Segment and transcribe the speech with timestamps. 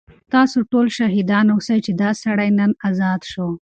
[0.33, 3.47] تاسو ټول شاهدان اوسئ چې دا سړی نن ازاد شو.